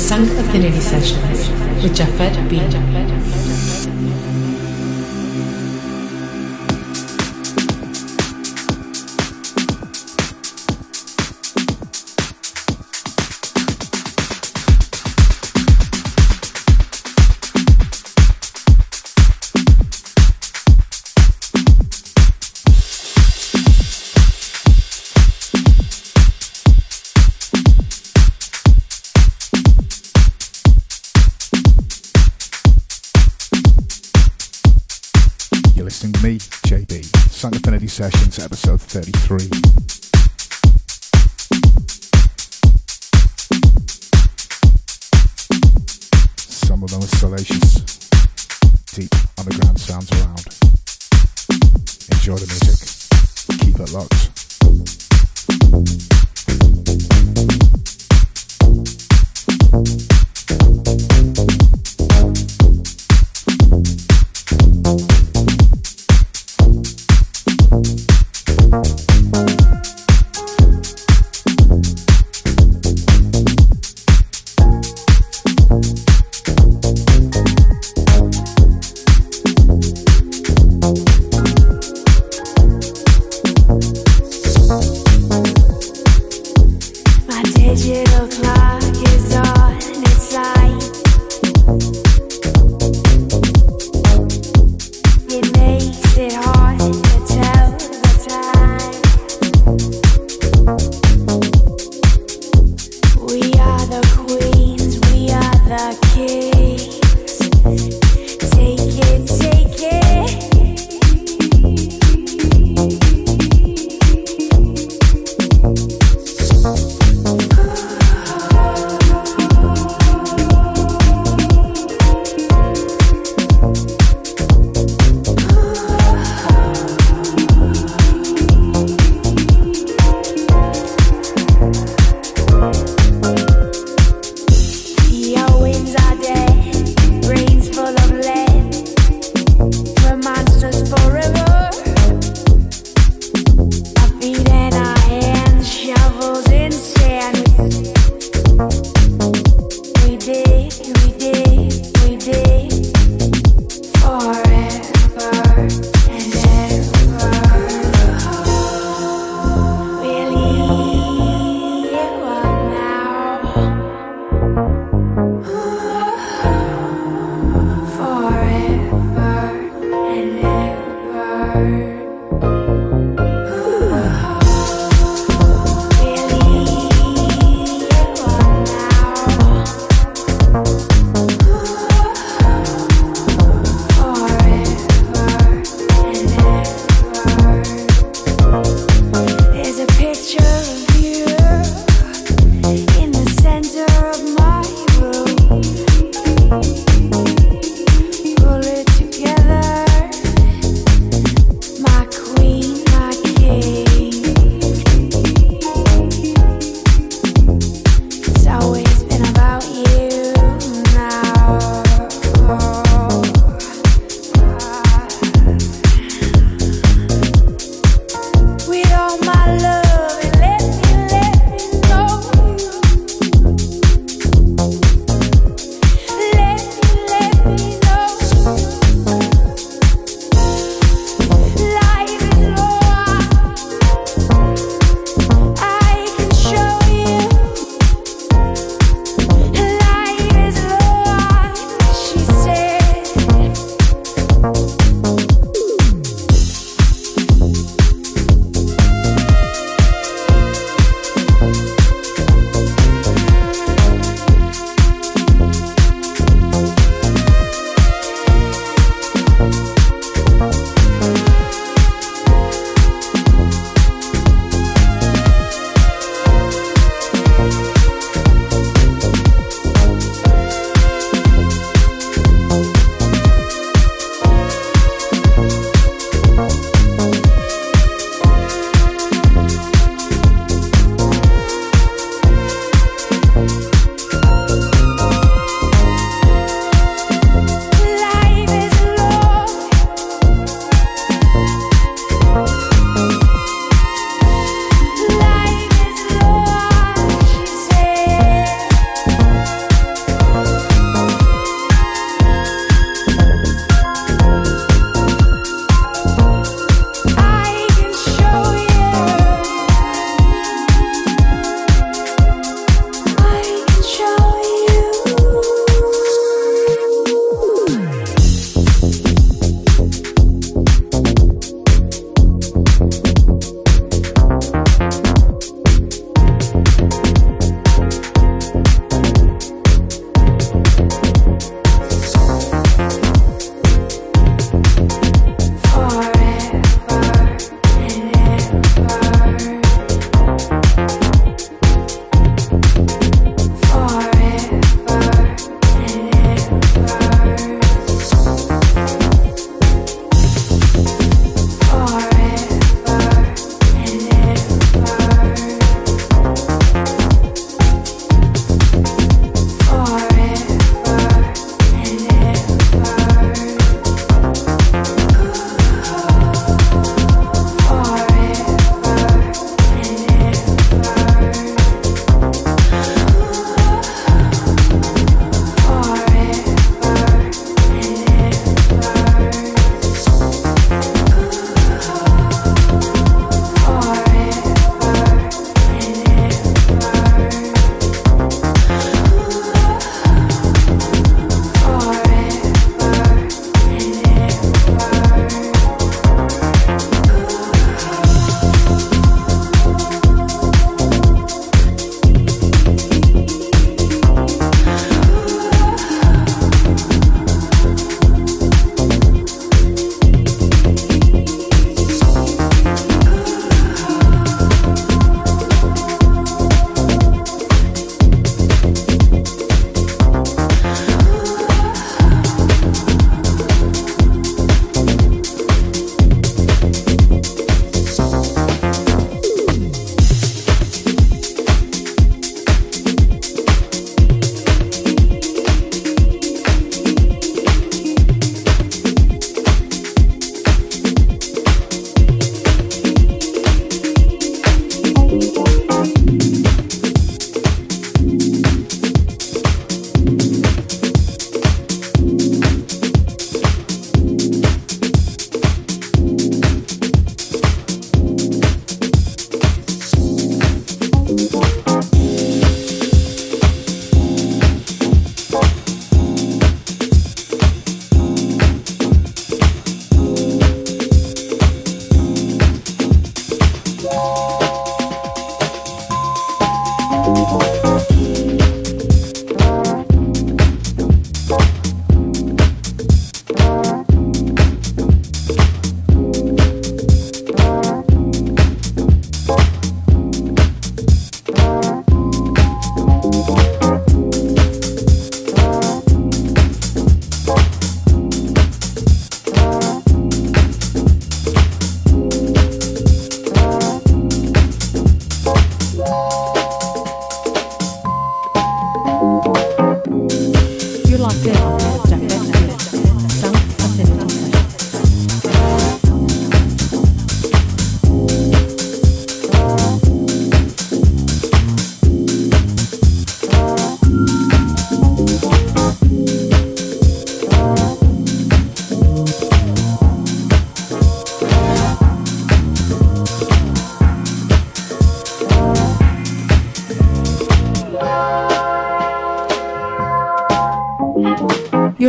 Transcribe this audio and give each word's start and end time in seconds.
Sunk 0.00 0.30
Affinity 0.38 0.80
Sessions 0.80 1.50
with 1.82 1.94
Jafet 1.94 2.34
B. 2.48 2.58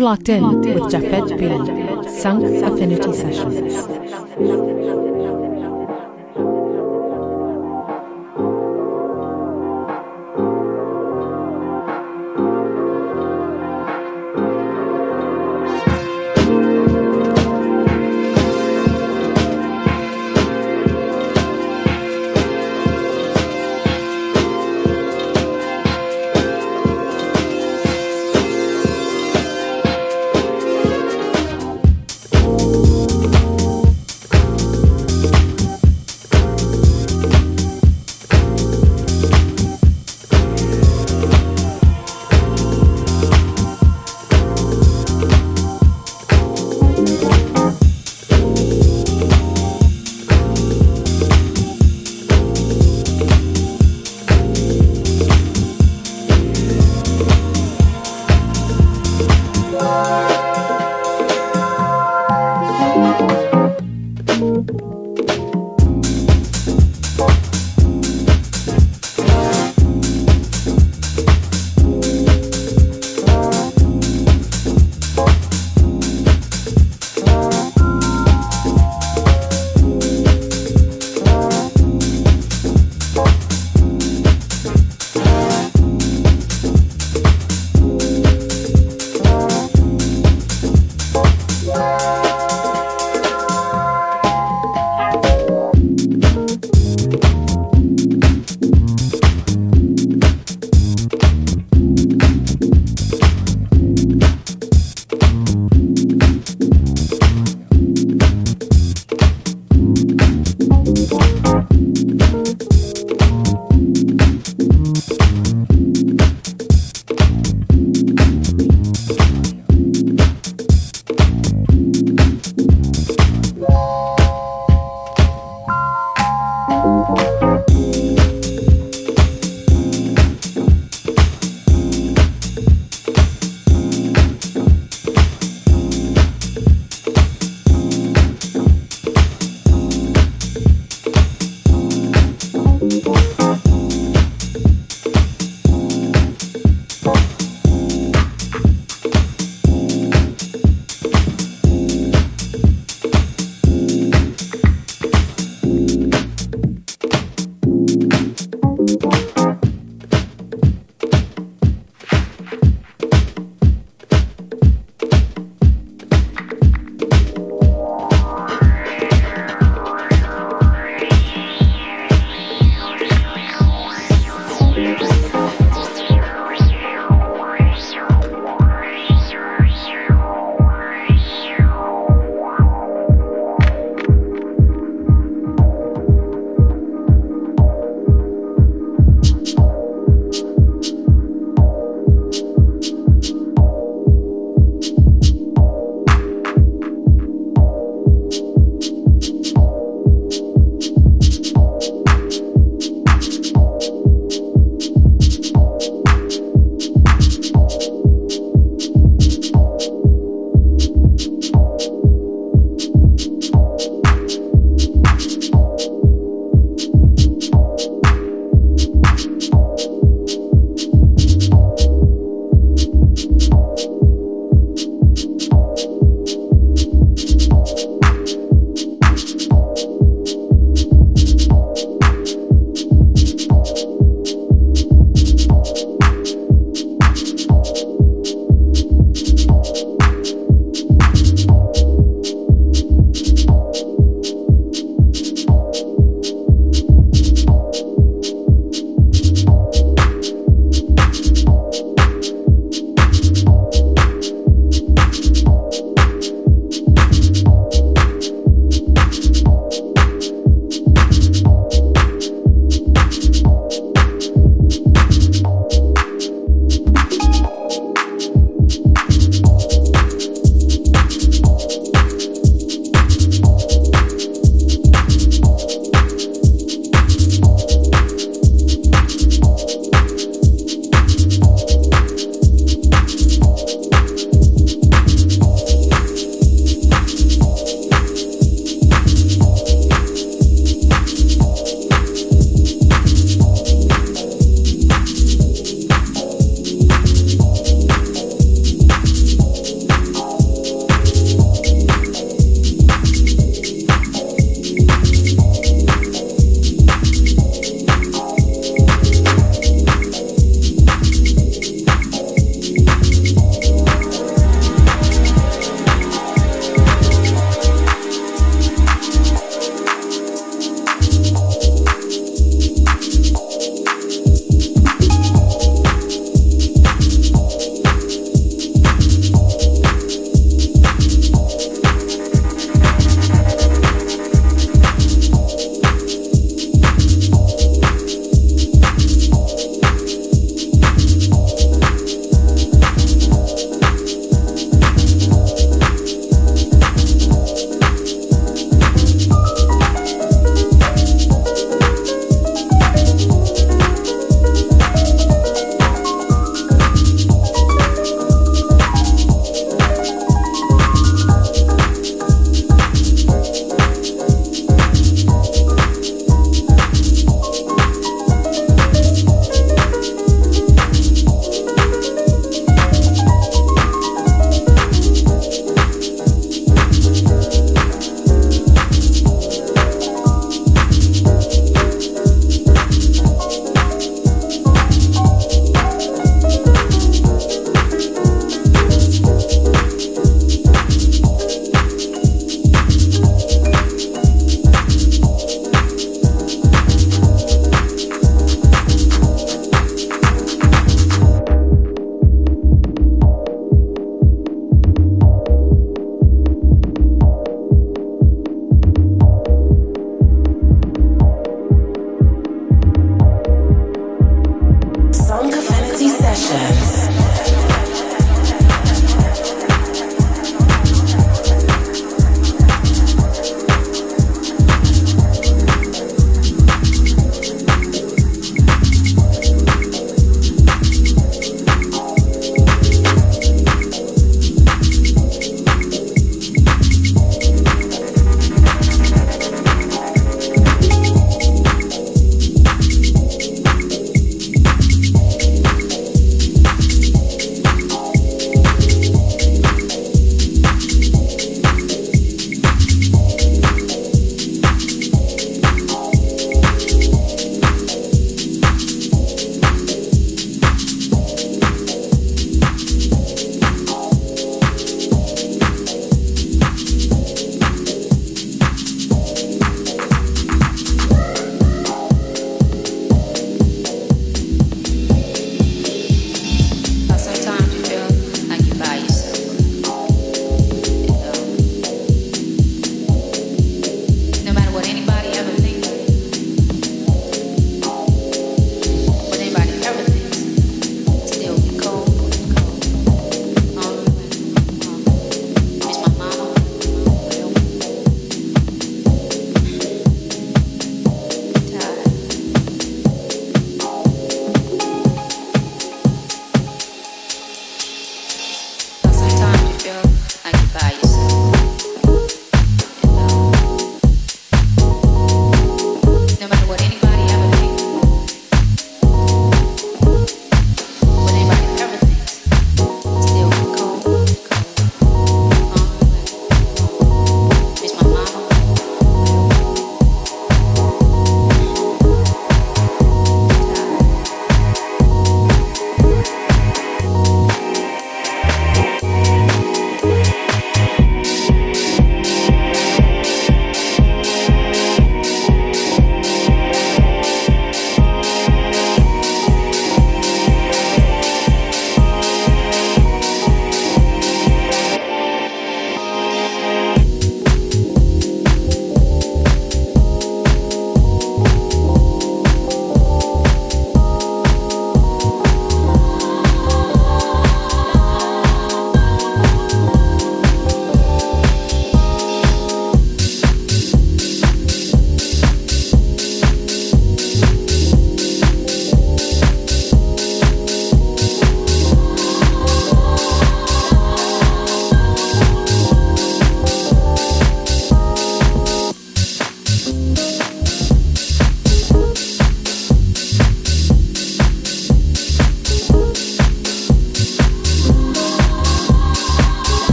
You're 0.00 0.08
locked 0.08 0.30
in 0.30 0.60
with 0.60 0.90
Jafet 0.90 1.28
B. 1.38 2.08
Sunk 2.08 2.64
Affinity 2.64 3.12
Sessions. 3.12 4.99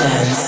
emotions. 0.00 0.47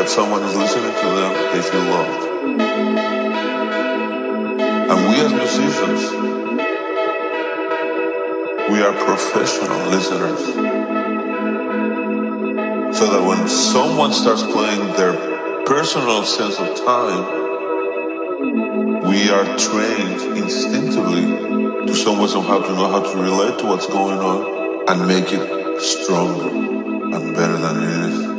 that 0.00 0.08
someone 0.08 0.42
is 0.44 0.56
listening 0.56 0.94
to 0.94 1.08
them, 1.12 1.32
they 1.52 1.60
feel 1.60 1.84
loved. 1.92 2.24
And 4.88 4.98
we 5.10 5.14
as 5.20 5.30
musicians, 5.30 6.00
we 8.72 8.80
are 8.80 8.94
professional 9.04 9.78
listeners. 9.90 10.40
So 12.96 13.04
that 13.12 13.22
when 13.28 13.46
someone 13.46 14.14
starts 14.14 14.42
playing 14.42 14.80
their 14.94 15.12
personal 15.66 16.22
sense 16.24 16.58
of 16.58 16.74
time, 16.82 17.24
we 19.06 19.28
are 19.28 19.44
trained 19.58 20.38
instinctively 20.38 21.26
to 21.86 21.94
some 21.94 22.26
somehow 22.26 22.60
to 22.62 22.72
know 22.72 22.88
how 22.88 23.02
to 23.02 23.18
relate 23.18 23.58
to 23.58 23.66
what's 23.66 23.86
going 23.86 24.18
on 24.18 24.88
and 24.88 25.06
make 25.06 25.30
it 25.30 25.78
stronger 25.78 26.48
and 27.14 27.34
better 27.36 27.58
than 27.58 27.82
it 27.82 28.12
is. 28.12 28.29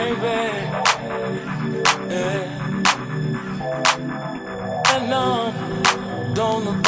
baby. 0.00 0.40
Yeah. 2.14 2.60
And 4.94 5.12
um, 5.12 5.54
I'm 5.84 6.34
gonna 6.34 6.82